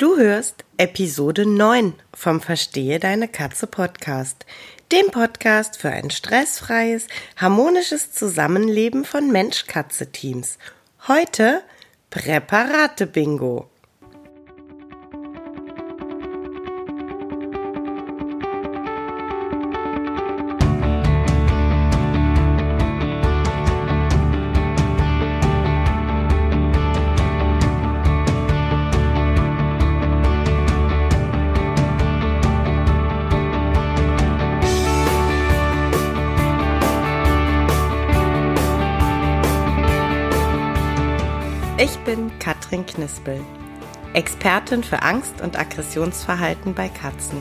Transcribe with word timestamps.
Du 0.00 0.16
hörst 0.16 0.64
Episode 0.78 1.44
9 1.44 1.92
vom 2.14 2.40
Verstehe 2.40 2.98
deine 2.98 3.28
Katze 3.28 3.66
Podcast, 3.66 4.46
dem 4.92 5.10
Podcast 5.10 5.76
für 5.76 5.90
ein 5.90 6.08
stressfreies, 6.08 7.06
harmonisches 7.36 8.10
Zusammenleben 8.10 9.04
von 9.04 9.30
Mensch-Katze-Teams. 9.30 10.56
Heute 11.06 11.60
Präparate-Bingo. 12.08 13.68
Ich 41.82 41.96
bin 42.00 42.30
Katrin 42.38 42.84
Knispel, 42.84 43.40
Expertin 44.12 44.84
für 44.84 45.00
Angst- 45.02 45.40
und 45.40 45.58
Aggressionsverhalten 45.58 46.74
bei 46.74 46.90
Katzen. 46.90 47.38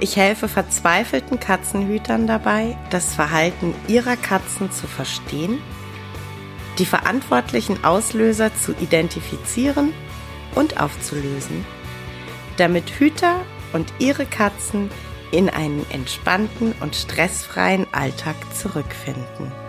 Ich 0.00 0.16
helfe 0.16 0.48
verzweifelten 0.48 1.38
Katzenhütern 1.38 2.26
dabei, 2.26 2.76
das 2.90 3.14
Verhalten 3.14 3.72
ihrer 3.86 4.16
Katzen 4.16 4.72
zu 4.72 4.88
verstehen, 4.88 5.60
die 6.80 6.84
verantwortlichen 6.84 7.84
Auslöser 7.84 8.52
zu 8.52 8.72
identifizieren 8.80 9.92
und 10.56 10.80
aufzulösen, 10.80 11.64
damit 12.56 12.90
Hüter 12.90 13.42
und 13.72 13.92
ihre 14.00 14.26
Katzen 14.26 14.90
in 15.30 15.48
einen 15.48 15.88
entspannten 15.90 16.74
und 16.80 16.96
stressfreien 16.96 17.86
Alltag 17.92 18.34
zurückfinden. 18.56 19.61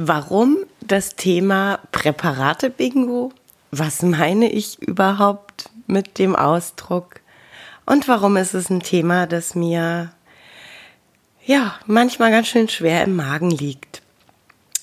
Warum 0.00 0.58
das 0.80 1.16
Thema 1.16 1.80
Präparate-Bingo? 1.90 3.32
Was 3.72 4.02
meine 4.02 4.48
ich 4.48 4.80
überhaupt 4.80 5.70
mit 5.88 6.20
dem 6.20 6.36
Ausdruck? 6.36 7.20
Und 7.84 8.06
warum 8.06 8.36
ist 8.36 8.54
es 8.54 8.70
ein 8.70 8.78
Thema, 8.78 9.26
das 9.26 9.56
mir 9.56 10.12
ja 11.44 11.74
manchmal 11.86 12.30
ganz 12.30 12.46
schön 12.46 12.68
schwer 12.68 13.02
im 13.02 13.16
Magen 13.16 13.50
liegt? 13.50 14.00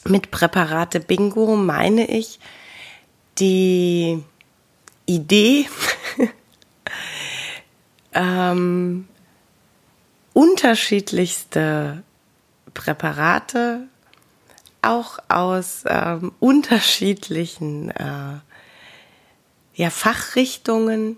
Mit 0.03 0.31
Präparate-Bingo 0.31 1.55
meine 1.55 2.09
ich 2.09 2.37
die 3.37 4.21
Idee, 5.05 5.69
ähm, 8.13 9.07
unterschiedlichste 10.33 12.03
Präparate 12.73 13.87
auch 14.85 15.19
aus 15.27 15.83
ähm, 15.87 16.31
unterschiedlichen 16.39 17.89
äh, 17.91 18.39
ja, 19.75 19.89
Fachrichtungen 19.89 21.17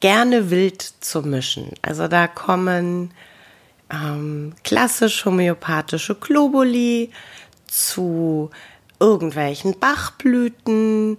gerne 0.00 0.50
wild 0.50 0.82
zu 0.82 1.22
mischen. 1.22 1.72
Also 1.82 2.08
da 2.08 2.26
kommen 2.26 3.12
ähm, 3.90 4.54
klassisch 4.64 5.24
homöopathische 5.24 6.14
Globuli 6.14 7.10
zu 7.66 8.50
irgendwelchen 9.00 9.78
Bachblüten 9.78 11.18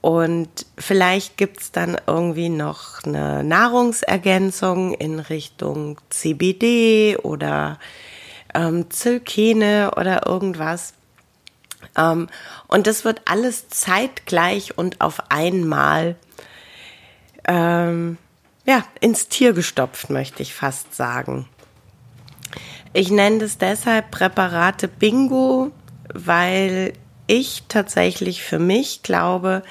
und 0.00 0.48
vielleicht 0.78 1.36
gibt's 1.36 1.72
dann 1.72 1.96
irgendwie 2.06 2.48
noch 2.48 3.02
eine 3.04 3.42
Nahrungsergänzung 3.42 4.94
in 4.94 5.18
Richtung 5.18 5.98
CBD 6.08 7.16
oder 7.16 7.78
ähm, 8.54 8.90
Zylkene 8.90 9.90
oder 9.96 10.26
irgendwas. 10.26 10.94
Ähm, 11.96 12.28
und 12.66 12.86
das 12.86 13.04
wird 13.04 13.22
alles 13.26 13.68
zeitgleich 13.68 14.76
und 14.76 15.00
auf 15.00 15.30
einmal 15.30 16.16
ähm, 17.46 18.18
ja, 18.64 18.84
ins 19.00 19.28
Tier 19.28 19.52
gestopft, 19.52 20.10
möchte 20.10 20.42
ich 20.42 20.54
fast 20.54 20.94
sagen. 20.94 21.48
Ich 22.92 23.10
nenne 23.10 23.38
das 23.38 23.58
deshalb 23.58 24.10
Präparate 24.10 24.88
Bingo, 24.88 25.72
weil 26.12 26.92
ich 27.26 27.64
tatsächlich 27.68 28.42
für 28.42 28.58
mich 28.58 29.02
glaube, 29.02 29.62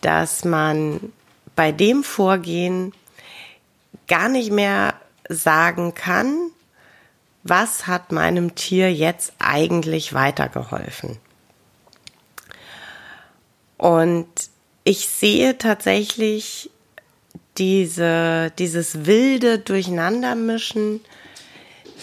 dass 0.00 0.44
man 0.44 1.12
bei 1.56 1.72
dem 1.72 2.04
Vorgehen 2.04 2.92
gar 4.08 4.28
nicht 4.28 4.50
mehr 4.50 4.94
sagen 5.28 5.94
kann, 5.94 6.50
was 7.42 7.86
hat 7.86 8.12
meinem 8.12 8.54
Tier 8.54 8.92
jetzt 8.92 9.32
eigentlich 9.38 10.12
weitergeholfen. 10.14 11.18
Und 13.76 14.26
ich 14.84 15.08
sehe 15.08 15.58
tatsächlich 15.58 16.70
diese, 17.58 18.52
dieses 18.58 19.06
wilde 19.06 19.58
Durcheinandermischen 19.58 21.00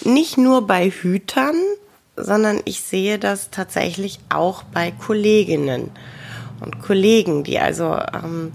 nicht 0.03 0.37
nur 0.37 0.65
bei 0.67 0.89
Hütern, 0.89 1.55
sondern 2.15 2.61
ich 2.65 2.81
sehe 2.81 3.19
das 3.19 3.49
tatsächlich 3.51 4.19
auch 4.29 4.63
bei 4.63 4.91
Kolleginnen 4.91 5.91
und 6.59 6.81
Kollegen, 6.81 7.43
die 7.43 7.59
also 7.59 7.97
ähm, 8.13 8.53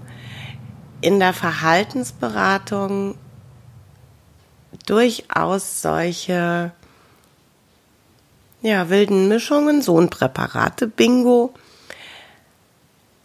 in 1.01 1.19
der 1.19 1.33
Verhaltensberatung 1.33 3.15
durchaus 4.85 5.81
solche 5.81 6.71
ja, 8.61 8.89
wilden 8.89 9.27
Mischungen, 9.27 9.81
so 9.81 9.99
ein 9.99 10.09
Präparate, 10.09 10.87
Bingo, 10.87 11.53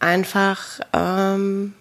einfach 0.03 0.79
ähm, 0.93 1.73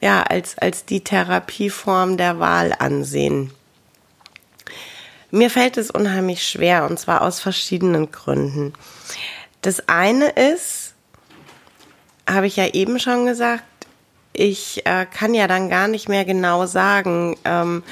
ja 0.00 0.22
als 0.22 0.58
als 0.58 0.84
die 0.84 1.02
Therapieform 1.02 2.16
der 2.16 2.38
Wahl 2.38 2.74
ansehen. 2.78 3.52
Mir 5.30 5.50
fällt 5.50 5.76
es 5.76 5.90
unheimlich 5.90 6.46
schwer 6.46 6.86
und 6.88 6.98
zwar 6.98 7.22
aus 7.22 7.40
verschiedenen 7.40 8.10
Gründen. 8.12 8.72
Das 9.62 9.88
eine 9.88 10.30
ist, 10.30 10.94
habe 12.28 12.46
ich 12.46 12.56
ja 12.56 12.68
eben 12.68 12.98
schon 12.98 13.26
gesagt, 13.26 13.64
ich 14.32 14.86
äh, 14.86 15.06
kann 15.06 15.34
ja 15.34 15.48
dann 15.48 15.70
gar 15.70 15.88
nicht 15.88 16.08
mehr 16.08 16.24
genau 16.24 16.66
sagen, 16.66 17.36
ähm, 17.44 17.82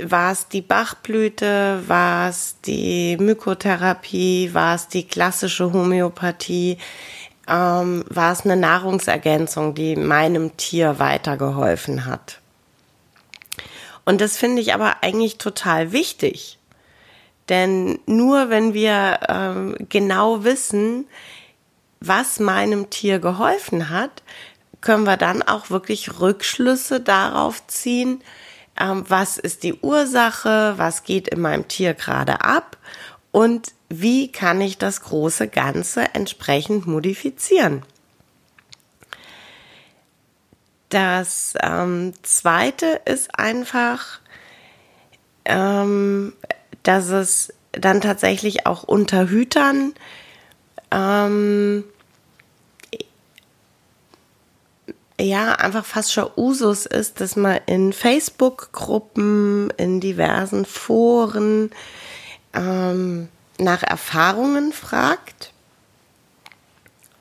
war 0.00 0.32
es 0.32 0.48
die 0.48 0.62
Bachblüte, 0.62 1.82
war 1.86 2.28
es 2.28 2.56
die 2.64 3.16
Mykotherapie, 3.18 4.54
war 4.54 4.76
es 4.76 4.88
die 4.88 5.06
klassische 5.06 5.72
Homöopathie 5.72 6.78
ähm, 7.48 8.04
war 8.08 8.32
es 8.32 8.44
eine 8.44 8.56
Nahrungsergänzung, 8.56 9.74
die 9.74 9.96
meinem 9.96 10.56
Tier 10.56 10.98
weitergeholfen 10.98 12.04
hat. 12.04 12.40
Und 14.04 14.20
das 14.20 14.36
finde 14.36 14.62
ich 14.62 14.74
aber 14.74 15.02
eigentlich 15.02 15.38
total 15.38 15.92
wichtig. 15.92 16.58
Denn 17.48 17.98
nur 18.06 18.50
wenn 18.50 18.74
wir 18.74 19.20
ähm, 19.28 19.76
genau 19.88 20.44
wissen, 20.44 21.06
was 22.00 22.38
meinem 22.38 22.90
Tier 22.90 23.18
geholfen 23.18 23.90
hat, 23.90 24.22
können 24.80 25.04
wir 25.04 25.16
dann 25.16 25.42
auch 25.42 25.70
wirklich 25.70 26.20
Rückschlüsse 26.20 27.00
darauf 27.00 27.66
ziehen, 27.66 28.22
ähm, 28.78 29.04
was 29.08 29.38
ist 29.38 29.62
die 29.62 29.74
Ursache, 29.74 30.74
was 30.76 31.02
geht 31.02 31.28
in 31.28 31.40
meinem 31.40 31.66
Tier 31.68 31.94
gerade 31.94 32.42
ab 32.42 32.76
und 33.32 33.72
wie 33.88 34.30
kann 34.30 34.60
ich 34.60 34.78
das 34.78 35.02
große 35.02 35.48
Ganze 35.48 36.14
entsprechend 36.14 36.86
modifizieren. 36.86 37.82
Das 40.90 41.54
ähm, 41.62 42.14
zweite 42.22 43.00
ist 43.04 43.38
einfach, 43.38 44.20
ähm, 45.44 46.32
dass 46.82 47.08
es 47.08 47.52
dann 47.72 48.00
tatsächlich 48.00 48.66
auch 48.66 48.84
unter 48.84 49.28
Hütern 49.28 49.92
ähm, 50.90 51.84
ja 55.20 55.52
einfach 55.52 55.84
fast 55.84 56.12
schon 56.12 56.30
Usus 56.36 56.86
ist, 56.86 57.20
dass 57.20 57.36
man 57.36 57.60
in 57.66 57.92
Facebook-Gruppen, 57.92 59.70
in 59.76 60.00
diversen 60.00 60.64
Foren 60.64 61.70
ähm, 62.54 63.28
nach 63.58 63.82
Erfahrungen 63.82 64.72
fragt, 64.72 65.52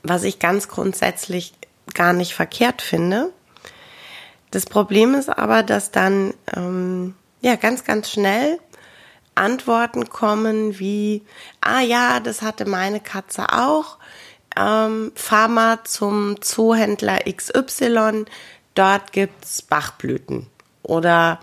was 0.04 0.24
ich 0.24 0.40
ganz 0.40 0.68
grundsätzlich 0.68 1.54
gar 1.94 2.14
nicht 2.14 2.34
verkehrt 2.34 2.82
finde. 2.82 3.32
Das 4.52 4.66
Problem 4.66 5.14
ist 5.16 5.30
aber, 5.30 5.64
dass 5.64 5.92
dann 5.92 6.34
ähm, 6.56 7.16
ja, 7.42 7.56
ganz, 7.56 7.84
ganz 7.84 8.10
schnell 8.10 8.60
Antworten 9.36 10.10
kommen 10.10 10.80
wie, 10.80 11.24
ah 11.62 11.82
ja, 11.82 12.20
das 12.20 12.42
hatte 12.42 12.66
meine 12.66 13.00
Katze 13.00 13.54
auch. 13.54 13.98
Ähm, 14.58 15.12
fahr 15.16 15.48
mal 15.48 15.84
zum 15.84 16.42
Zoohändler 16.42 17.20
XY, 17.32 18.26
dort 18.74 19.12
gibt's 19.12 19.62
Bachblüten. 19.62 20.48
Oder 20.82 21.40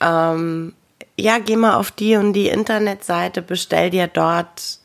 ähm, 0.00 0.74
ja, 1.22 1.38
geh 1.38 1.54
mal 1.54 1.76
auf 1.76 1.92
die 1.92 2.16
und 2.16 2.32
die 2.32 2.48
Internetseite, 2.48 3.42
bestell 3.42 3.90
dir 3.90 4.08
dort 4.08 4.80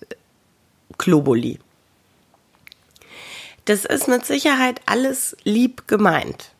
Globuli. 0.99 1.59
Das 3.65 3.85
ist 3.85 4.07
mit 4.07 4.23
Sicherheit 4.25 4.79
alles 4.85 5.35
lieb 5.43 5.87
gemeint. 5.87 6.51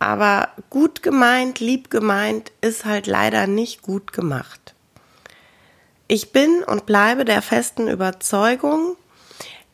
Aber 0.00 0.48
gut 0.68 1.02
gemeint, 1.02 1.60
lieb 1.60 1.90
gemeint 1.90 2.50
ist 2.60 2.84
halt 2.84 3.06
leider 3.06 3.46
nicht 3.46 3.82
gut 3.82 4.12
gemacht. 4.12 4.74
Ich 6.08 6.32
bin 6.32 6.64
und 6.64 6.86
bleibe 6.86 7.24
der 7.24 7.42
festen 7.42 7.86
Überzeugung, 7.86 8.96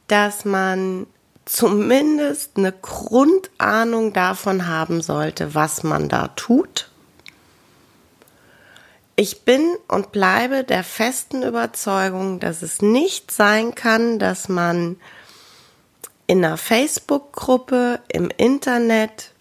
dass 0.06 0.44
man 0.44 1.06
zumindest 1.46 2.58
eine 2.58 2.73
Grundahnung 2.73 4.12
davon 4.12 4.67
haben 4.67 5.00
sollte, 5.00 5.55
was 5.55 5.82
man 5.82 6.11
da 6.11 6.28
tut. 6.28 6.90
Ich 9.19 9.45
bin 9.47 9.77
und 9.89 10.13
bleibe 10.13 10.63
der 10.63 10.85
festen 10.85 11.43
Überzeugung, 11.43 12.39
dass 12.39 12.61
es 12.61 12.83
nicht 12.83 13.31
sein 13.31 13.75
kann, 13.75 14.19
dass 14.19 14.51
man 14.51 15.01
in 16.27 16.45
einer 16.45 16.59
Facebook-Gruppe, 16.59 18.01
im 18.09 18.29
Internet 18.37 19.33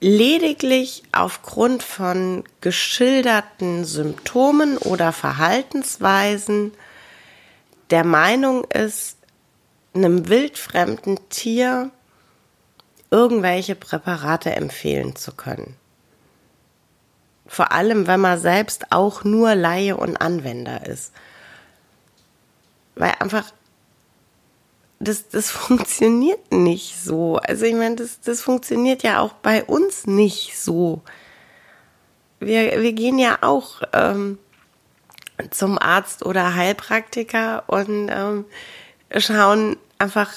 lediglich 0.00 1.04
aufgrund 1.12 1.82
von 1.82 2.44
geschilderten 2.60 3.86
Symptomen 3.86 4.76
oder 4.76 5.12
Verhaltensweisen 5.12 6.72
der 7.88 8.04
Meinung 8.04 8.64
ist, 8.64 9.16
einem 9.94 10.28
wildfremden 10.28 11.30
Tier 11.30 11.90
irgendwelche 13.10 13.74
Präparate 13.74 14.54
empfehlen 14.54 15.16
zu 15.16 15.32
können. 15.32 15.76
Vor 17.46 17.72
allem, 17.72 18.06
wenn 18.06 18.20
man 18.20 18.38
selbst 18.38 18.90
auch 18.90 19.24
nur 19.24 19.54
Laie 19.54 19.96
und 19.96 20.16
Anwender 20.16 20.86
ist. 20.86 21.12
Weil 22.94 23.14
einfach 23.18 23.52
das, 24.98 25.28
das 25.28 25.50
funktioniert 25.50 26.52
nicht 26.52 27.02
so. 27.02 27.36
Also 27.36 27.66
ich 27.66 27.74
meine, 27.74 27.96
das, 27.96 28.20
das 28.20 28.40
funktioniert 28.40 29.02
ja 29.02 29.20
auch 29.20 29.34
bei 29.34 29.64
uns 29.64 30.06
nicht 30.06 30.58
so. 30.58 31.02
Wir, 32.40 32.82
wir 32.82 32.92
gehen 32.92 33.18
ja 33.18 33.38
auch 33.42 33.82
ähm, 33.92 34.38
zum 35.50 35.78
Arzt 35.78 36.24
oder 36.24 36.54
Heilpraktiker 36.54 37.64
und 37.66 38.08
ähm, 38.10 38.44
schauen 39.16 39.76
einfach 39.98 40.32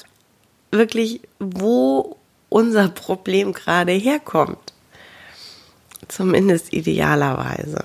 wirklich, 0.72 1.22
wo 1.40 2.18
unser 2.50 2.90
Problem 2.90 3.54
gerade 3.54 3.92
herkommt. 3.92 4.74
Zumindest 6.08 6.74
idealerweise. 6.74 7.84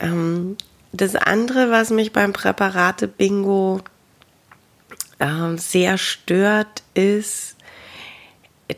Ähm, 0.00 0.56
das 0.92 1.14
andere, 1.14 1.70
was 1.70 1.90
mich 1.90 2.12
beim 2.12 2.32
Präparate-Bingo 2.32 3.80
äh, 5.18 5.56
sehr 5.56 5.98
stört, 5.98 6.82
ist, 6.94 7.56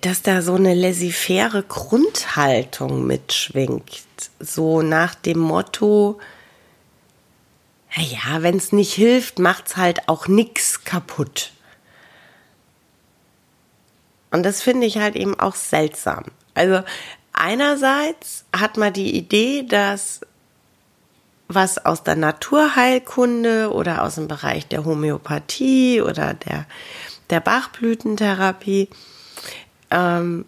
dass 0.03 0.23
da 0.23 0.43
so 0.43 0.55
eine 0.55 0.75
laissez-faire 0.75 1.63
Grundhaltung 1.63 3.07
mitschwingt. 3.07 4.03
So 4.39 4.83
nach 4.83 5.15
dem 5.15 5.39
Motto, 5.39 6.19
ja, 7.97 8.43
wenn 8.43 8.57
es 8.57 8.73
nicht 8.73 8.93
hilft, 8.93 9.39
macht's 9.39 9.77
halt 9.77 10.09
auch 10.09 10.29
nix 10.29 10.85
kaputt. 10.85 11.53
Und 14.31 14.43
das 14.43 14.61
finde 14.61 14.87
ich 14.87 14.99
halt 14.99 15.17
eben 15.17 15.41
auch 15.41 15.55
seltsam. 15.55 16.25
Also 16.55 16.83
einerseits 17.39 18.45
hat 18.55 18.77
man 18.77 18.93
die 18.93 19.17
Idee, 19.17 19.63
dass 19.63 20.21
was 21.49 21.85
aus 21.85 22.03
der 22.03 22.17
Naturheilkunde 22.17 23.73
oder 23.73 24.03
aus 24.03 24.17
dem 24.17 24.29
Bereich 24.29 24.67
der 24.69 24.85
Homöopathie 24.85 26.03
oder 26.03 26.35
der, 26.35 26.67
der 27.31 27.41
Bachblütentherapie 27.41 28.91
ähm, 29.91 30.45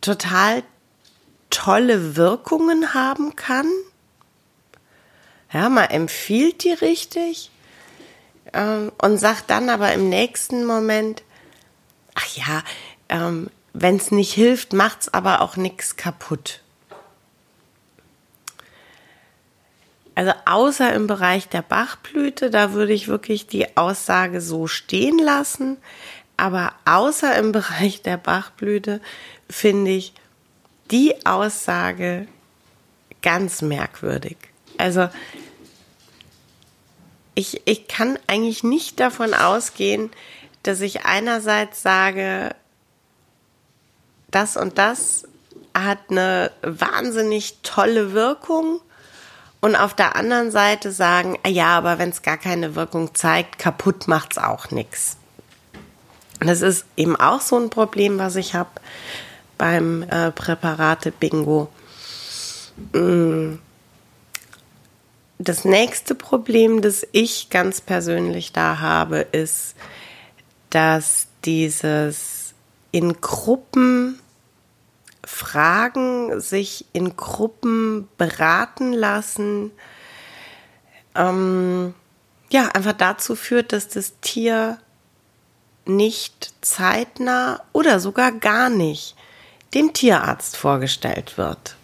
total 0.00 0.62
tolle 1.50 2.16
Wirkungen 2.16 2.94
haben 2.94 3.36
kann. 3.36 3.70
Ja, 5.52 5.68
man 5.68 5.90
empfiehlt 5.90 6.64
die 6.64 6.72
richtig 6.72 7.50
ähm, 8.52 8.92
und 8.98 9.18
sagt 9.18 9.50
dann 9.50 9.68
aber 9.68 9.92
im 9.92 10.08
nächsten 10.08 10.64
Moment, 10.64 11.22
ach 12.14 12.36
ja, 12.36 12.62
ähm, 13.08 13.50
wenn 13.78 13.96
es 13.96 14.10
nicht 14.10 14.32
hilft, 14.32 14.72
macht's 14.72 15.12
aber 15.12 15.42
auch 15.42 15.56
nichts 15.56 15.96
kaputt. 15.96 16.62
Also 20.14 20.32
außer 20.46 20.94
im 20.94 21.06
Bereich 21.06 21.48
der 21.50 21.60
Bachblüte, 21.60 22.48
da 22.48 22.72
würde 22.72 22.94
ich 22.94 23.06
wirklich 23.06 23.46
die 23.46 23.76
Aussage 23.76 24.40
so 24.40 24.66
stehen 24.66 25.18
lassen. 25.18 25.76
Aber 26.38 26.72
außer 26.86 27.36
im 27.36 27.52
Bereich 27.52 28.00
der 28.00 28.16
Bachblüte 28.16 29.02
finde 29.50 29.90
ich 29.90 30.14
die 30.90 31.26
Aussage 31.26 32.26
ganz 33.20 33.60
merkwürdig. 33.60 34.38
Also 34.78 35.10
ich, 37.34 37.60
ich 37.66 37.88
kann 37.88 38.18
eigentlich 38.26 38.64
nicht 38.64 39.00
davon 39.00 39.34
ausgehen, 39.34 40.10
dass 40.62 40.80
ich 40.80 41.04
einerseits 41.04 41.82
sage, 41.82 42.54
das 44.30 44.56
und 44.56 44.78
das 44.78 45.24
hat 45.74 45.98
eine 46.08 46.50
wahnsinnig 46.62 47.58
tolle 47.62 48.12
Wirkung 48.12 48.80
und 49.60 49.76
auf 49.76 49.94
der 49.94 50.16
anderen 50.16 50.50
Seite 50.50 50.92
sagen, 50.92 51.38
ah 51.42 51.48
ja, 51.48 51.76
aber 51.76 51.98
wenn 51.98 52.10
es 52.10 52.22
gar 52.22 52.36
keine 52.36 52.74
Wirkung 52.74 53.14
zeigt, 53.14 53.58
kaputt 53.58 54.08
macht's 54.08 54.38
auch 54.38 54.70
nichts. 54.70 55.16
Das 56.40 56.60
ist 56.60 56.84
eben 56.96 57.16
auch 57.16 57.40
so 57.40 57.58
ein 57.58 57.70
Problem, 57.70 58.18
was 58.18 58.36
ich 58.36 58.54
habe 58.54 58.70
beim 59.58 60.02
äh, 60.02 60.30
Präparate 60.32 61.10
Bingo. 61.10 61.68
Mm. 62.92 63.54
Das 65.38 65.64
nächste 65.64 66.14
Problem, 66.14 66.80
das 66.80 67.06
ich 67.12 67.50
ganz 67.50 67.82
persönlich 67.82 68.52
da 68.52 68.78
habe, 68.80 69.18
ist, 69.18 69.74
dass 70.70 71.26
dieses 71.44 72.35
in 72.96 73.20
Gruppen 73.20 74.18
Fragen, 75.22 76.40
sich 76.40 76.86
in 76.94 77.14
Gruppen 77.14 78.08
beraten 78.16 78.94
lassen, 78.94 79.70
ähm, 81.14 81.92
ja, 82.48 82.68
einfach 82.68 82.94
dazu 82.94 83.36
führt, 83.36 83.74
dass 83.74 83.88
das 83.88 84.18
Tier 84.22 84.78
nicht 85.84 86.54
zeitnah 86.62 87.62
oder 87.74 88.00
sogar 88.00 88.32
gar 88.32 88.70
nicht 88.70 89.14
dem 89.74 89.92
Tierarzt 89.92 90.56
vorgestellt 90.56 91.36
wird. 91.36 91.76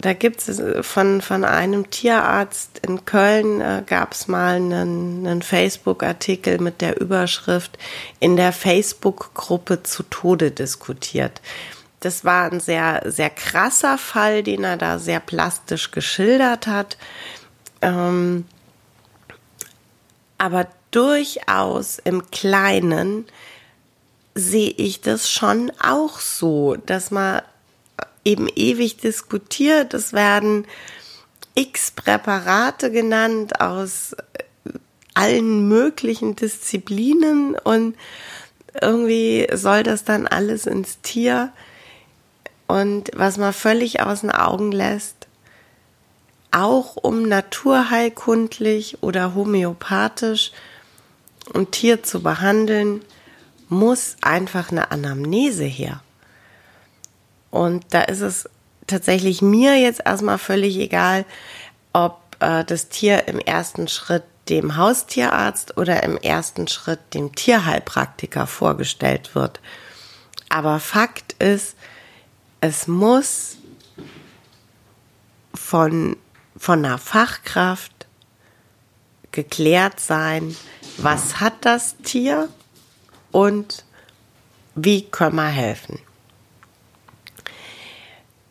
Da 0.00 0.12
gibt 0.12 0.46
es 0.48 0.58
äh, 0.58 0.82
von, 0.82 1.20
von 1.20 1.44
einem 1.44 1.90
Tierarzt 1.90 2.80
in 2.86 3.04
Köln 3.04 3.60
äh, 3.60 3.82
gab 3.84 4.12
es 4.12 4.28
mal 4.28 4.56
einen, 4.56 5.26
einen 5.26 5.42
Facebook-Artikel 5.42 6.60
mit 6.60 6.80
der 6.80 7.00
Überschrift 7.00 7.78
in 8.20 8.36
der 8.36 8.52
Facebook-Gruppe 8.52 9.82
zu 9.82 10.04
Tode 10.04 10.50
diskutiert. 10.50 11.40
Das 12.00 12.24
war 12.24 12.50
ein 12.50 12.60
sehr, 12.60 13.02
sehr 13.06 13.30
krasser 13.30 13.98
Fall, 13.98 14.44
den 14.44 14.62
er 14.62 14.76
da 14.76 15.00
sehr 15.00 15.18
plastisch 15.18 15.90
geschildert 15.90 16.68
hat. 16.68 16.96
Ähm, 17.82 18.44
aber 20.38 20.68
durchaus 20.92 21.98
im 21.98 22.30
Kleinen 22.30 23.26
sehe 24.36 24.70
ich 24.70 25.00
das 25.00 25.28
schon 25.28 25.72
auch 25.80 26.20
so, 26.20 26.76
dass 26.76 27.10
man 27.10 27.42
eben 28.24 28.48
ewig 28.54 28.98
diskutiert. 28.98 29.94
Es 29.94 30.12
werden 30.12 30.66
x 31.54 31.90
Präparate 31.90 32.90
genannt 32.90 33.60
aus 33.60 34.14
allen 35.14 35.66
möglichen 35.66 36.36
Disziplinen 36.36 37.56
und 37.56 37.96
irgendwie 38.80 39.48
soll 39.52 39.82
das 39.82 40.04
dann 40.04 40.26
alles 40.26 40.66
ins 40.66 41.00
Tier. 41.00 41.52
Und 42.68 43.10
was 43.16 43.36
man 43.38 43.52
völlig 43.52 44.00
aus 44.00 44.20
den 44.20 44.30
Augen 44.30 44.70
lässt, 44.70 45.26
auch 46.50 46.96
um 46.96 47.22
naturheilkundlich 47.22 49.02
oder 49.02 49.34
homöopathisch 49.34 50.52
ein 51.54 51.70
Tier 51.70 52.02
zu 52.02 52.22
behandeln, 52.22 53.02
muss 53.68 54.16
einfach 54.20 54.70
eine 54.70 54.90
Anamnese 54.90 55.64
her. 55.64 56.02
Und 57.50 57.84
da 57.90 58.02
ist 58.02 58.20
es 58.20 58.48
tatsächlich 58.86 59.42
mir 59.42 59.78
jetzt 59.78 60.02
erstmal 60.04 60.38
völlig 60.38 60.76
egal, 60.78 61.24
ob 61.92 62.20
äh, 62.40 62.64
das 62.64 62.88
Tier 62.88 63.28
im 63.28 63.38
ersten 63.38 63.88
Schritt 63.88 64.24
dem 64.48 64.76
Haustierarzt 64.76 65.76
oder 65.76 66.02
im 66.02 66.16
ersten 66.16 66.68
Schritt 66.68 67.00
dem 67.14 67.34
Tierheilpraktiker 67.34 68.46
vorgestellt 68.46 69.34
wird. 69.34 69.60
Aber 70.48 70.80
Fakt 70.80 71.34
ist, 71.34 71.76
es 72.60 72.86
muss 72.86 73.58
von, 75.54 76.16
von 76.56 76.84
einer 76.84 76.98
Fachkraft 76.98 78.06
geklärt 79.32 80.00
sein, 80.00 80.56
was 80.96 81.40
hat 81.40 81.54
das 81.60 81.96
Tier 81.98 82.48
und 83.30 83.84
wie 84.74 85.02
können 85.02 85.36
wir 85.36 85.48
helfen. 85.48 85.98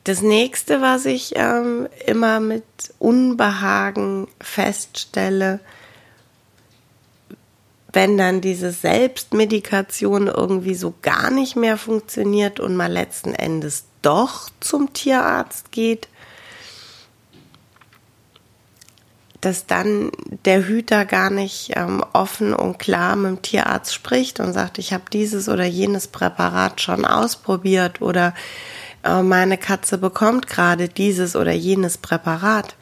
Das 0.08 0.22
nächste, 0.22 0.80
was 0.80 1.06
ich 1.06 1.34
ähm, 1.36 1.90
immer 2.06 2.40
mit 2.40 2.64
Unbehagen 2.98 4.30
feststelle, 4.40 5.60
wenn 7.92 8.18
dann 8.18 8.40
diese 8.40 8.72
Selbstmedikation 8.72 10.28
irgendwie 10.28 10.76
so 10.76 10.94
gar 11.02 11.30
nicht 11.30 11.58
mehr 11.58 11.76
funktioniert 11.76 12.62
und 12.62 12.78
man 12.78 12.90
letzten 12.90 13.34
Endes 13.34 13.84
doch 14.02 14.50
zum 14.62 14.94
Tierarzt 14.94 15.74
geht, 15.74 16.08
dass 19.42 19.66
dann 19.66 20.12
der 20.46 20.66
Hüter 20.66 21.04
gar 21.04 21.30
nicht 21.30 21.74
ähm, 21.76 22.02
offen 22.14 22.54
und 22.54 22.80
klar 22.80 23.18
mit 23.18 23.30
dem 23.30 23.42
Tierarzt 23.42 23.94
spricht 23.94 24.40
und 24.40 24.54
sagt, 24.54 24.78
ich 24.78 24.94
habe 24.94 25.04
dieses 25.12 25.50
oder 25.50 25.66
jenes 25.66 26.08
Präparat 26.08 26.80
schon 26.80 27.04
ausprobiert 27.04 28.02
oder 28.02 28.34
meine 29.24 29.58
Katze 29.58 29.98
bekommt 29.98 30.48
gerade 30.48 30.90
dieses 30.90 31.36
oder 31.36 31.52
jenes 31.52 31.98
Präparat. 31.98 32.76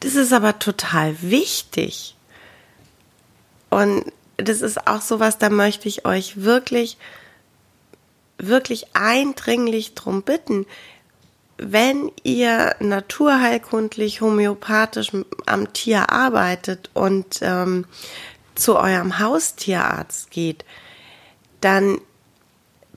Das 0.00 0.14
ist 0.14 0.32
aber 0.32 0.58
total 0.58 1.20
wichtig. 1.22 2.16
Und 3.70 4.04
das 4.36 4.60
ist 4.60 4.86
auch 4.86 5.00
sowas, 5.00 5.38
da 5.38 5.48
möchte 5.50 5.88
ich 5.88 6.04
euch 6.04 6.42
wirklich, 6.42 6.98
wirklich 8.38 8.86
eindringlich 8.94 9.94
drum 9.94 10.22
bitten 10.22 10.66
wenn 11.62 12.10
ihr 12.22 12.74
naturheilkundlich, 12.80 14.20
homöopathisch 14.20 15.12
am 15.46 15.72
Tier 15.72 16.10
arbeitet 16.10 16.90
und 16.94 17.38
ähm, 17.42 17.86
zu 18.54 18.76
eurem 18.76 19.18
Haustierarzt 19.18 20.30
geht, 20.30 20.64
dann 21.60 22.00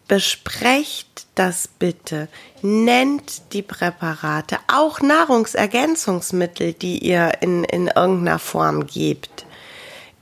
besprecht 0.08 1.28
das 1.36 1.68
bitte, 1.68 2.28
nennt 2.62 3.54
die 3.54 3.62
Präparate, 3.62 4.60
auch 4.68 5.02
Nahrungsergänzungsmittel, 5.02 6.74
die 6.74 7.00
ihr 7.00 7.42
in, 7.42 7.64
in 7.64 7.88
irgendeiner 7.88 8.40
Form 8.40 8.88
gebt. 8.88 9.46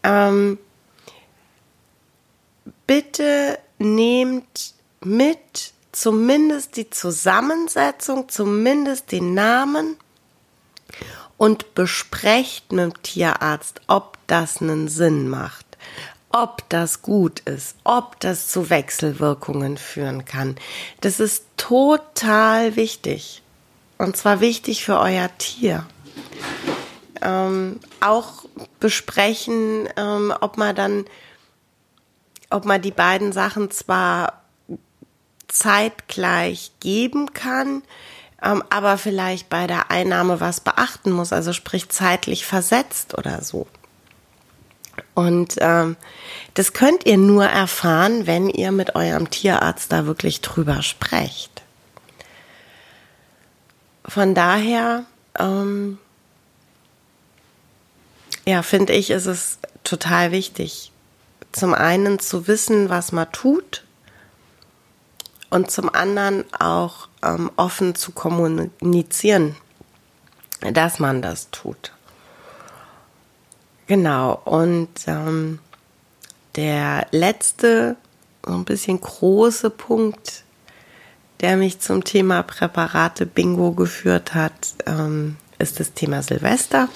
Ähm, 0.03 0.57
bitte 2.87 3.59
nehmt 3.77 4.73
mit, 5.01 5.73
zumindest 5.91 6.77
die 6.77 6.89
Zusammensetzung, 6.89 8.29
zumindest 8.29 9.11
den 9.11 9.33
Namen 9.33 9.97
und 11.37 11.75
besprecht 11.75 12.71
mit 12.71 12.79
dem 12.79 13.03
Tierarzt, 13.03 13.81
ob 13.87 14.17
das 14.27 14.61
einen 14.61 14.87
Sinn 14.87 15.29
macht, 15.29 15.62
ob 16.33 16.67
das 16.69 17.03
gut 17.03 17.41
ist, 17.41 17.77
ob 17.83 18.19
das 18.19 18.47
zu 18.47 18.69
Wechselwirkungen 18.69 19.77
führen 19.77 20.25
kann. 20.25 20.57
Das 20.99 21.19
ist 21.19 21.45
total 21.57 22.75
wichtig. 22.75 23.43
Und 23.99 24.17
zwar 24.17 24.41
wichtig 24.41 24.83
für 24.83 24.99
euer 24.99 25.29
Tier. 25.37 25.85
Ähm, 27.21 27.79
auch 28.01 28.45
besprechen, 28.79 29.87
ähm, 29.95 30.33
ob 30.41 30.57
man 30.57 30.75
dann, 30.75 31.05
ob 32.49 32.65
man 32.65 32.81
die 32.81 32.91
beiden 32.91 33.31
Sachen 33.31 33.69
zwar 33.69 34.41
zeitgleich 35.47 36.71
geben 36.79 37.33
kann, 37.33 37.83
ähm, 38.41 38.63
aber 38.71 38.97
vielleicht 38.97 39.49
bei 39.49 39.67
der 39.67 39.91
Einnahme 39.91 40.41
was 40.41 40.61
beachten 40.61 41.11
muss, 41.11 41.31
also 41.31 41.53
sprich 41.53 41.89
zeitlich 41.89 42.45
versetzt 42.47 43.15
oder 43.15 43.43
so. 43.43 43.67
Und 45.15 45.55
ähm, 45.59 45.95
das 46.53 46.73
könnt 46.73 47.05
ihr 47.05 47.17
nur 47.17 47.45
erfahren, 47.45 48.25
wenn 48.27 48.49
ihr 48.49 48.71
mit 48.71 48.95
eurem 48.95 49.29
Tierarzt 49.29 49.91
da 49.91 50.05
wirklich 50.05 50.41
drüber 50.41 50.81
sprecht. 50.81 51.61
Von 54.05 54.35
daher, 54.35 55.05
ähm, 55.39 55.97
ja, 58.45 58.61
finde 58.63 58.93
ich, 58.93 59.09
ist 59.11 59.25
es 59.25 59.59
total 59.83 60.31
wichtig, 60.31 60.91
zum 61.51 61.73
einen 61.73 62.19
zu 62.19 62.47
wissen, 62.47 62.89
was 62.89 63.11
man 63.11 63.31
tut 63.31 63.83
und 65.49 65.71
zum 65.71 65.93
anderen 65.93 66.43
auch 66.53 67.07
ähm, 67.21 67.51
offen 67.55 67.95
zu 67.95 68.11
kommunizieren, 68.11 69.55
dass 70.61 70.99
man 70.99 71.21
das 71.21 71.49
tut. 71.51 71.91
Genau, 73.87 74.41
und 74.45 74.89
ähm, 75.07 75.59
der 76.55 77.07
letzte, 77.11 77.97
ein 78.45 78.63
bisschen 78.63 79.01
große 79.01 79.69
Punkt, 79.69 80.43
der 81.41 81.57
mich 81.57 81.79
zum 81.79 82.03
Thema 82.03 82.43
Präparate 82.43 83.25
Bingo 83.25 83.71
geführt 83.71 84.33
hat, 84.33 84.53
ähm, 84.85 85.35
ist 85.59 85.79
das 85.79 85.93
Thema 85.93 86.21
Silvester. 86.21 86.87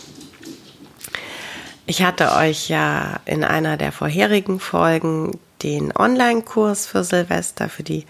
Ich 1.86 2.03
hatte 2.03 2.34
euch 2.34 2.70
ja 2.70 3.20
in 3.25 3.44
einer 3.44 3.77
der 3.77 3.91
vorherigen 3.91 4.60
Folgen 4.60 5.39
den 5.63 5.96
Online-Kurs 5.96 6.86
für 6.86 7.03
Silvester, 7.03 7.70
für 7.70 7.84
die 7.84 8.06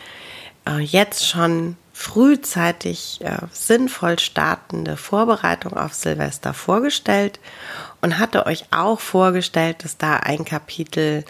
äh, 0.67 0.79
jetzt 0.79 1.27
schon 1.27 1.77
frühzeitig 1.93 3.21
äh, 3.21 3.37
sinnvoll 3.51 4.19
startende 4.19 4.97
Vorbereitung 4.97 5.73
auf 5.73 5.95
Silvester 5.95 6.53
vorgestellt 6.53 7.39
und 8.01 8.19
hatte 8.19 8.45
euch 8.45 8.65
auch 8.71 8.99
vorgestellt, 8.99 9.83
dass 9.83 9.97
da 9.97 10.17
ein 10.17 10.45
Kapitel 10.45 11.25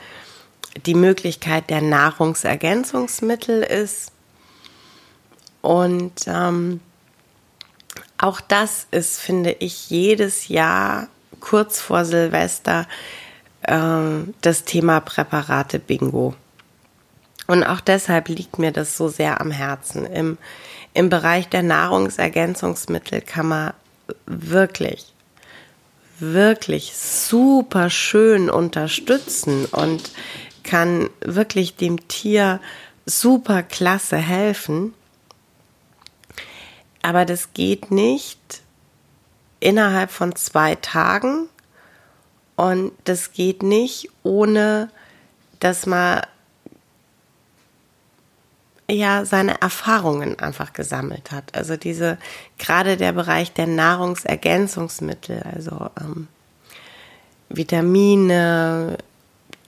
die 0.85 0.95
Möglichkeit 0.95 1.69
der 1.69 1.81
Nahrungsergänzungsmittel 1.81 3.63
ist. 3.63 4.11
Und 5.61 6.13
ähm, 6.27 6.81
auch 8.17 8.41
das 8.41 8.87
ist, 8.91 9.19
finde 9.19 9.51
ich, 9.59 9.89
jedes 9.89 10.47
Jahr 10.47 11.07
kurz 11.39 11.79
vor 11.79 12.05
Silvester 12.05 12.87
äh, 13.63 13.77
das 14.41 14.63
Thema 14.63 14.99
Präparate 14.99 15.79
Bingo. 15.79 16.35
Und 17.47 17.63
auch 17.63 17.79
deshalb 17.79 18.27
liegt 18.27 18.59
mir 18.59 18.71
das 18.71 18.97
so 18.97 19.07
sehr 19.07 19.39
am 19.39 19.51
Herzen. 19.51 20.05
Im, 20.05 20.37
im 20.93 21.09
Bereich 21.09 21.47
der 21.47 21.63
Nahrungsergänzungsmittel 21.63 23.21
kann 23.21 23.47
man 23.47 23.73
wirklich, 24.25 25.13
wirklich 26.19 26.95
super 26.95 27.89
schön 27.89 28.49
unterstützen 28.49 29.65
und 29.65 30.11
kann 30.63 31.09
wirklich 31.21 31.75
dem 31.75 32.07
Tier 32.07 32.59
super 33.05 33.63
klasse 33.63 34.17
helfen. 34.17 34.93
Aber 37.01 37.25
das 37.25 37.53
geht 37.53 37.91
nicht 37.91 38.61
innerhalb 39.59 40.11
von 40.11 40.35
zwei 40.35 40.75
Tagen 40.75 41.47
und 42.55 42.91
das 43.05 43.31
geht 43.31 43.63
nicht 43.63 44.09
ohne, 44.23 44.89
dass 45.59 45.85
man 45.85 46.21
ja 48.89 49.25
seine 49.25 49.61
Erfahrungen 49.61 50.39
einfach 50.39 50.73
gesammelt 50.73 51.31
hat. 51.31 51.55
Also 51.55 51.75
diese, 51.75 52.17
gerade 52.57 52.97
der 52.97 53.11
Bereich 53.11 53.51
der 53.53 53.67
Nahrungsergänzungsmittel, 53.67 55.43
also 55.43 55.89
ähm, 55.99 56.27
Vitamine, 57.49 58.97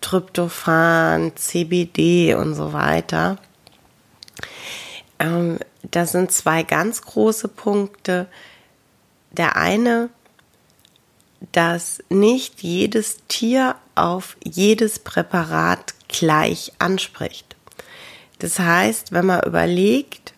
Tryptophan, 0.01 1.33
CBD 1.35 2.33
und 2.35 2.55
so 2.55 2.73
weiter. 2.73 3.37
Ähm, 5.19 5.59
das 5.83 6.11
sind 6.13 6.31
zwei 6.31 6.63
ganz 6.63 7.01
große 7.01 7.47
Punkte. 7.49 8.27
Der 9.31 9.57
eine, 9.57 10.09
dass 11.51 12.03
nicht 12.09 12.61
jedes 12.63 13.17
Tier 13.27 13.75
auf 13.95 14.37
jedes 14.43 14.99
Präparat 14.99 15.93
gleich 16.07 16.73
anspricht. 16.79 17.48
Das 18.39 18.57
heißt, 18.59 19.11
wenn 19.11 19.25
man 19.25 19.43
überlegt, 19.43 20.33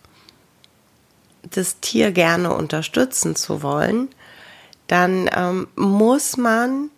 das 1.42 1.80
Tier 1.80 2.12
gerne 2.12 2.52
unterstützen 2.54 3.36
zu 3.36 3.62
wollen, 3.62 4.08
dann 4.88 5.30
ähm, 5.34 5.68
muss 5.76 6.36
man 6.36 6.90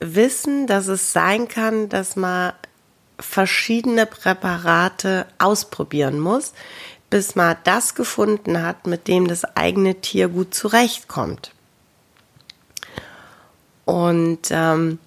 wissen, 0.00 0.66
dass 0.66 0.88
es 0.88 1.12
sein 1.12 1.48
kann, 1.48 1.88
dass 1.88 2.16
man 2.16 2.52
verschiedene 3.18 4.06
Präparate 4.06 5.26
ausprobieren 5.38 6.20
muss, 6.20 6.52
bis 7.08 7.34
man 7.34 7.56
das 7.64 7.94
gefunden 7.94 8.62
hat, 8.62 8.86
mit 8.86 9.08
dem 9.08 9.26
das 9.28 9.44
eigene 9.56 10.00
Tier 10.00 10.28
gut 10.28 10.54
zurechtkommt. 10.54 11.52
Und 13.84 14.48
ähm, 14.50 14.98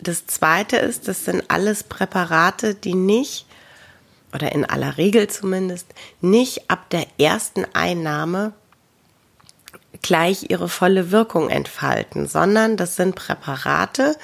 das 0.00 0.26
Zweite 0.26 0.76
ist, 0.76 1.08
das 1.08 1.24
sind 1.24 1.44
alles 1.48 1.84
Präparate, 1.84 2.74
die 2.74 2.94
nicht, 2.94 3.46
oder 4.34 4.52
in 4.52 4.64
aller 4.64 4.96
Regel 4.96 5.28
zumindest, 5.28 5.86
nicht 6.20 6.70
ab 6.70 6.90
der 6.90 7.06
ersten 7.18 7.64
Einnahme 7.72 8.52
gleich 10.02 10.50
ihre 10.50 10.68
volle 10.68 11.10
Wirkung 11.10 11.48
entfalten, 11.48 12.26
sondern 12.26 12.76
das 12.76 12.96
sind 12.96 13.14
Präparate, 13.14 14.16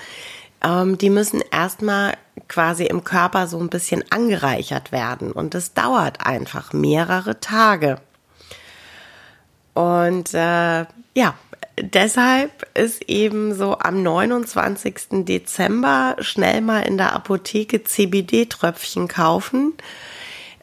ähm, 0.62 0.98
die 0.98 1.10
müssen 1.10 1.42
erstmal 1.50 2.14
quasi 2.48 2.84
im 2.84 3.04
Körper 3.04 3.46
so 3.46 3.58
ein 3.58 3.68
bisschen 3.68 4.04
angereichert 4.10 4.92
werden. 4.92 5.32
Und 5.32 5.54
das 5.54 5.74
dauert 5.74 6.24
einfach 6.24 6.72
mehrere 6.72 7.40
Tage. 7.40 7.96
Und 9.74 10.34
äh, 10.34 10.86
ja, 11.14 11.34
deshalb 11.80 12.66
ist 12.74 13.08
eben 13.08 13.54
so 13.54 13.78
am 13.78 14.02
29. 14.02 15.24
Dezember 15.24 16.16
schnell 16.20 16.60
mal 16.60 16.80
in 16.80 16.98
der 16.98 17.12
Apotheke 17.14 17.84
CBD-Tröpfchen 17.84 19.08
kaufen 19.08 19.74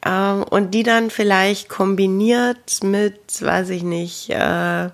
äh, 0.03 0.31
und 0.31 0.71
die 0.73 0.83
dann 0.83 1.09
vielleicht 1.09 1.69
kombiniert 1.69 2.83
mit, 2.83 3.41
weiß 3.41 3.69
ich 3.69 3.83
nicht, 3.83 4.29
äh, 4.29 4.89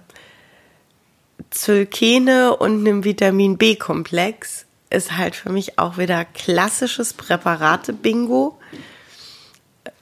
Zylkene 1.50 2.56
und 2.56 2.80
einem 2.80 3.04
Vitamin 3.04 3.58
B-Komplex 3.58 4.66
ist 4.90 5.18
halt 5.18 5.36
für 5.36 5.50
mich 5.50 5.80
auch 5.80 5.98
wieder 5.98 6.26
klassisches 6.26 7.14
Präparate-Bingo 7.14 8.58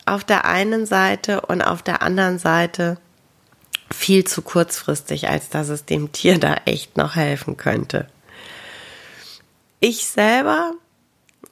auf 0.06 0.24
der 0.24 0.46
einen 0.46 0.86
Seite 0.86 1.42
und 1.42 1.62
auf 1.62 1.82
der 1.82 2.02
anderen 2.02 2.38
Seite 2.40 2.98
viel 3.94 4.26
zu 4.26 4.42
kurzfristig, 4.42 5.30
als 5.30 5.50
dass 5.50 5.70
es 5.70 5.86
dem 5.86 6.12
Tier 6.12 6.40
da 6.40 6.56
echt 6.66 6.98
noch 6.98 7.16
helfen 7.16 7.58
könnte. 7.58 8.08
Ich 9.80 10.06
selber 10.06 10.74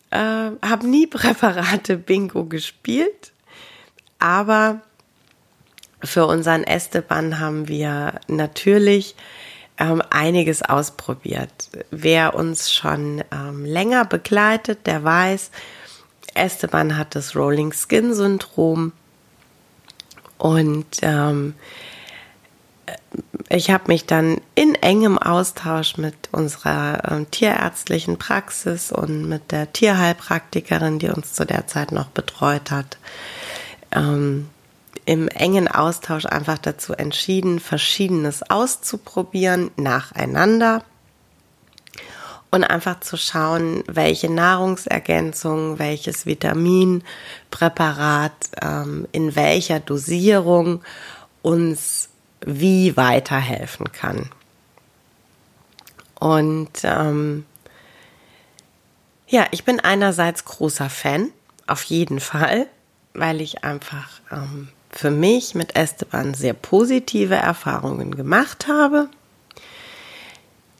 äh, 0.09 0.17
habe 0.17 0.87
nie 0.87 1.07
Präparate 1.07 1.97
Bingo 1.97 2.45
gespielt, 2.45 3.31
aber 4.19 4.81
für 6.03 6.25
unseren 6.25 6.63
Esteban 6.63 7.39
haben 7.39 7.67
wir 7.67 8.19
natürlich 8.27 9.15
ähm, 9.77 10.01
einiges 10.09 10.61
ausprobiert. 10.61 11.69
Wer 11.91 12.35
uns 12.35 12.71
schon 12.71 13.23
ähm, 13.31 13.65
länger 13.65 14.05
begleitet, 14.05 14.87
der 14.87 15.03
weiß, 15.03 15.51
Esteban 16.33 16.97
hat 16.97 17.15
das 17.15 17.35
Rolling 17.35 17.73
Skin 17.73 18.13
Syndrom 18.13 18.93
und 20.37 20.87
ähm, 21.01 21.55
ich 23.53 23.69
habe 23.69 23.83
mich 23.87 24.05
dann 24.05 24.39
in 24.55 24.75
engem 24.75 25.17
Austausch 25.17 25.97
mit 25.97 26.29
unserer 26.31 27.11
äh, 27.11 27.25
tierärztlichen 27.25 28.17
Praxis 28.17 28.93
und 28.93 29.27
mit 29.27 29.51
der 29.51 29.73
Tierheilpraktikerin, 29.73 30.99
die 30.99 31.09
uns 31.09 31.33
zu 31.33 31.45
der 31.45 31.67
Zeit 31.67 31.91
noch 31.91 32.07
betreut 32.07 32.71
hat, 32.71 32.97
ähm, 33.91 34.47
im 35.03 35.27
engen 35.27 35.67
Austausch 35.67 36.25
einfach 36.25 36.59
dazu 36.59 36.93
entschieden, 36.93 37.59
Verschiedenes 37.59 38.49
auszuprobieren 38.49 39.71
nacheinander. 39.75 40.85
Und 42.51 42.63
einfach 42.65 42.99
zu 42.99 43.17
schauen, 43.17 43.83
welche 43.87 44.29
Nahrungsergänzung, 44.29 45.79
welches 45.79 46.25
Vitaminpräparat 46.25 48.33
ähm, 48.61 49.07
in 49.13 49.35
welcher 49.35 49.79
Dosierung 49.79 50.83
uns 51.41 52.10
wie 52.45 52.97
weiterhelfen 52.97 53.91
kann. 53.91 54.29
Und 56.19 56.83
ähm, 56.83 57.45
ja, 59.27 59.45
ich 59.51 59.63
bin 59.63 59.79
einerseits 59.79 60.45
großer 60.45 60.89
Fan, 60.89 61.29
auf 61.67 61.83
jeden 61.83 62.19
Fall, 62.19 62.67
weil 63.13 63.41
ich 63.41 63.63
einfach 63.63 64.09
ähm, 64.31 64.69
für 64.89 65.11
mich 65.11 65.55
mit 65.55 65.75
Esteban 65.75 66.33
sehr 66.33 66.53
positive 66.53 67.35
Erfahrungen 67.35 68.15
gemacht 68.15 68.67
habe. 68.67 69.09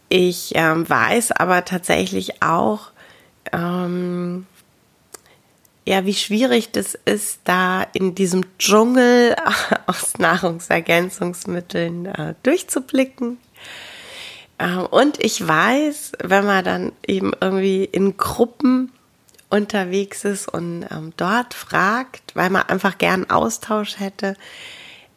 Ich 0.10 0.52
ähm, 0.56 0.88
weiß 0.90 1.32
aber 1.32 1.64
tatsächlich 1.64 2.44
auch, 2.44 2.92
ähm, 3.54 4.46
ja, 5.86 6.06
wie 6.06 6.14
schwierig 6.14 6.72
das 6.72 6.96
ist, 7.06 7.40
da 7.44 7.84
in 7.94 8.14
diesem 8.14 8.58
Dschungel 8.58 9.36
aus 9.88 10.18
Nahrungsergänzungsmitteln 10.18 12.06
äh, 12.06 12.36
durchzublicken. 12.44 13.38
Äh, 14.58 14.76
und 14.76 15.24
ich 15.24 15.46
weiß, 15.46 16.14
wenn 16.24 16.46
man 16.46 16.64
dann 16.64 16.92
eben 17.08 17.32
irgendwie 17.40 17.84
in 17.84 18.18
Gruppen 18.18 18.92
unterwegs 19.50 20.24
ist 20.24 20.48
und 20.48 20.86
ähm, 20.92 21.14
dort 21.18 21.54
fragt, 21.54 22.36
weil 22.36 22.50
man 22.50 22.64
einfach 22.64 22.98
gern 22.98 23.30
Austausch 23.30 24.00
hätte, 24.00 24.38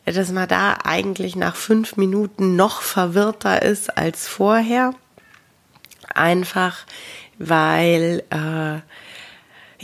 dass 0.06 0.32
man 0.32 0.48
da 0.48 0.78
eigentlich 0.84 1.36
nach 1.36 1.56
fünf 1.56 1.96
Minuten 1.96 2.56
noch 2.56 2.82
verwirrter 2.82 3.62
ist 3.62 3.96
als 3.96 4.26
vorher. 4.26 4.92
Einfach 6.14 6.84
weil, 7.38 8.22
äh, 8.30 8.80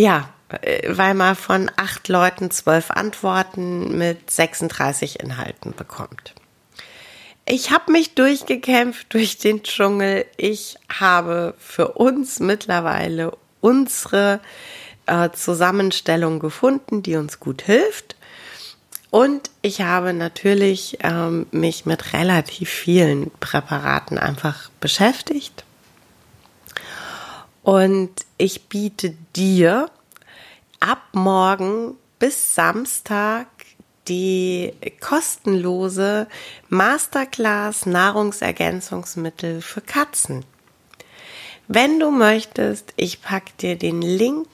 ja, 0.01 0.29
äh, 0.63 0.97
weil 0.97 1.15
man 1.15 1.37
von 1.37 1.71
acht 1.77 2.09
Leuten 2.09 2.51
zwölf 2.51 2.91
Antworten 2.91 3.97
mit 3.97 4.31
36 4.31 5.21
Inhalten 5.21 5.75
bekommt. 5.75 6.35
Ich 7.47 7.71
habe 7.71 7.91
mich 7.91 8.15
durchgekämpft 8.15 9.13
durch 9.13 9.39
den 9.39 9.63
Dschungel. 9.63 10.27
Ich 10.37 10.77
habe 10.89 11.55
für 11.59 11.89
uns 11.89 12.39
mittlerweile 12.39 13.33
unsere 13.61 14.41
äh, 15.07 15.31
Zusammenstellung 15.31 16.39
gefunden, 16.39 17.03
die 17.03 17.17
uns 17.17 17.41
gut 17.41 17.63
hilft. 17.63 18.17
Und 19.11 19.51
ich 19.63 19.81
habe 19.81 20.13
natürlich 20.13 20.99
ähm, 21.01 21.47
mich 21.51 21.85
mit 21.85 22.13
relativ 22.13 22.71
vielen 22.71 23.33
Präparaten 23.41 24.19
einfach 24.19 24.71
beschäftigt. 24.81 25.65
Und 27.63 28.11
ich 28.39 28.69
biete 28.69 29.15
dir 29.35 29.91
ab 30.81 31.03
morgen 31.12 31.97
bis 32.19 32.55
Samstag 32.55 33.47
die 34.09 34.73
kostenlose 35.01 36.27
Masterclass 36.69 37.87
Nahrungsergänzungsmittel 37.87 39.62
für 39.62 39.81
Katzen. 39.81 40.45
Wenn 41.69 42.01
du 42.01 42.11
möchtest, 42.11 42.93
ich 42.97 43.23
packe 43.23 43.53
dir 43.61 43.77
den 43.77 44.03
Link 44.03 44.49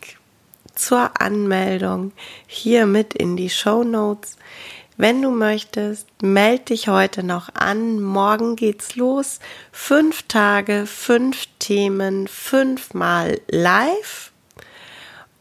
zur 0.75 1.21
Anmeldung 1.21 2.13
hier 2.47 2.87
mit 2.87 3.15
in 3.15 3.37
die 3.37 3.49
Show 3.49 3.85
Notes. 3.85 4.37
Wenn 4.99 5.23
du 5.23 5.31
möchtest, 5.31 6.07
melde 6.23 6.65
dich 6.67 6.89
heute 6.89 7.23
noch 7.23 7.55
an. 7.55 8.03
Morgen 8.03 8.57
geht's 8.57 8.97
los. 8.97 9.41
Fünf 9.73 10.25
Tage, 10.25 10.87
fünf 10.87 11.47
Themen, 11.59 12.29
fünfmal 12.29 13.41
live 13.49 14.33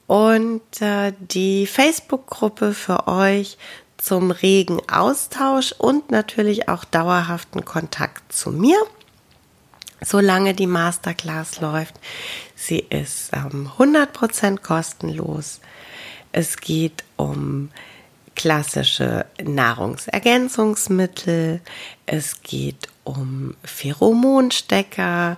und 0.07 0.81
äh, 0.81 1.13
die 1.19 1.67
Facebook-Gruppe 1.67 2.73
für 2.73 3.07
euch 3.07 3.57
zum 3.97 4.31
regen 4.31 4.81
Austausch 4.89 5.71
und 5.71 6.11
natürlich 6.11 6.69
auch 6.69 6.85
dauerhaften 6.85 7.65
Kontakt 7.65 8.31
zu 8.31 8.51
mir, 8.51 8.77
solange 10.01 10.53
die 10.53 10.67
Masterclass 10.67 11.59
läuft. 11.59 11.95
Sie 12.55 12.79
ist 12.79 13.31
ähm, 13.33 13.71
100% 13.77 14.59
kostenlos. 14.59 15.59
Es 16.31 16.57
geht 16.57 17.03
um 17.15 17.71
klassische 18.35 19.25
Nahrungsergänzungsmittel, 19.41 21.61
es 22.05 22.41
geht 22.41 22.89
um 23.05 23.55
Pheromonstecker, 23.63 25.37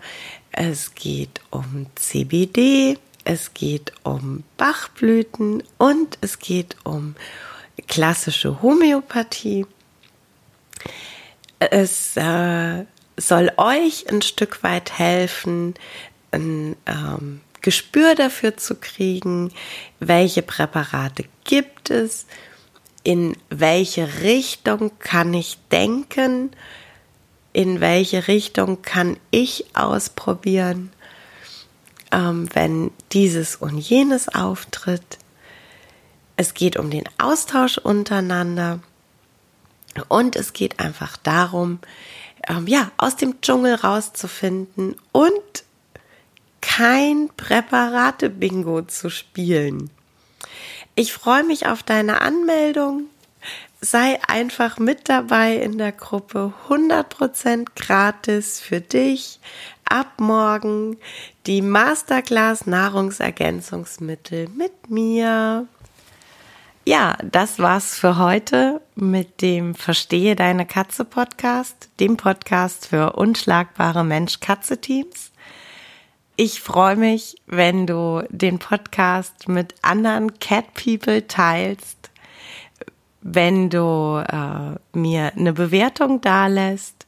es 0.52 0.96
geht 0.96 1.40
um 1.52 1.86
CBD, 1.96 2.98
es 3.28 3.54
geht 3.54 3.92
um 4.04 4.46
Bachblüten 4.56 5.62
und 5.78 6.18
es 6.22 6.40
geht 6.40 6.78
um 6.86 7.16
klassische 7.86 8.62
Homöopathie. 8.62 9.66
Es 11.60 12.16
äh, 12.16 12.86
soll 13.18 13.52
euch 13.58 14.10
ein 14.10 14.22
Stück 14.22 14.64
weit 14.64 14.98
helfen, 14.98 15.74
ein 16.32 16.78
ähm, 16.86 17.42
Gespür 17.62 18.16
dafür 18.16 18.56
zu 18.56 18.76
kriegen, 18.76 19.52
welche 20.00 20.42
Präparate 20.42 21.26
gibt 21.44 21.90
es, 21.90 22.28
in 23.04 23.36
welche 23.50 24.22
Richtung 24.22 24.92
kann 25.00 25.34
ich 25.34 25.58
denken, 25.70 26.52
in 27.52 27.82
welche 27.82 28.30
Richtung 28.30 28.82
kann 28.84 29.18
ich 29.32 29.66
ausprobieren 29.76 30.94
ähm, 32.12 32.50
wenn 32.54 32.92
dieses 33.12 33.56
und 33.56 33.78
jenes 33.78 34.30
auftritt. 34.30 35.18
Es 36.36 36.54
geht 36.54 36.78
um 36.78 36.90
den 36.90 37.06
Austausch 37.18 37.78
untereinander 37.78 38.80
und 40.08 40.36
es 40.36 40.54
geht 40.54 40.80
einfach 40.80 41.18
darum, 41.18 41.80
ähm, 42.48 42.68
ja, 42.68 42.92
aus 42.98 43.16
dem 43.16 43.42
Dschungel 43.42 43.76
rauszufinden 43.76 44.96
und 45.12 45.64
kein 46.62 47.30
Präparate-Bingo 47.36 48.84
zu 48.84 49.10
spielen. 49.10 49.90
Ich 50.96 51.14
freue 51.14 51.44
mich 51.44 51.68
auf 51.68 51.84
deine 51.84 52.22
Anmeldung. 52.22 53.06
Sei 53.82 54.20
einfach 54.28 54.80
mit 54.80 55.10
dabei 55.10 55.56
in 55.56 55.78
der 55.78 55.92
Gruppe. 55.92 56.54
100% 56.68 57.68
gratis 57.76 58.60
für 58.60 58.82
dich. 58.82 59.40
Ab 59.90 60.20
morgen 60.20 60.98
die 61.46 61.62
Masterclass 61.62 62.68
Nahrungsergänzungsmittel 62.68 64.50
mit 64.50 64.90
mir. 64.90 65.66
Ja, 66.86 67.18
das 67.24 67.60
war's 67.60 67.98
für 67.98 68.18
heute 68.18 68.82
mit 68.96 69.42
dem 69.42 69.76
Verstehe 69.76 70.36
deine 70.36 70.66
Katze 70.66 71.06
Podcast, 71.06 71.90
dem 72.02 72.18
Podcast 72.18 72.88
für 72.88 73.14
unschlagbare 73.14 74.04
Mensch-Katze-Teams. 74.04 75.32
Ich 76.36 76.60
freue 76.60 76.98
mich, 76.98 77.38
wenn 77.46 77.88
du 77.88 78.28
den 78.30 78.60
Podcast 78.60 79.48
mit 79.48 79.74
anderen 79.84 80.38
Cat 80.40 80.74
People 80.74 81.28
teilst, 81.28 82.10
wenn 83.22 83.70
du 83.70 84.22
äh, 84.28 84.98
mir 84.98 85.32
eine 85.34 85.54
Bewertung 85.54 86.20
dalässt 86.20 87.08